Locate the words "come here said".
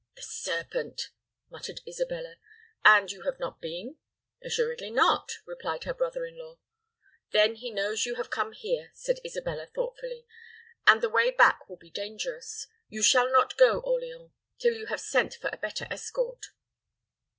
8.31-9.19